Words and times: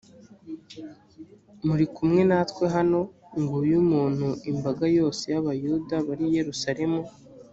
muri 1.67 1.85
kumwe 1.95 2.21
natwe 2.29 2.63
hano 2.75 2.99
nguyu 3.39 3.75
umuntu 3.83 4.27
imbaga 4.51 4.85
yose 4.97 5.23
y 5.33 5.35
abayahudi 5.41 5.95
bari 6.07 6.25
i 6.29 6.33
yerusalemu 6.39 7.01